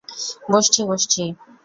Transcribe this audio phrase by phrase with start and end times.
[0.51, 1.23] বসছি, বসছি।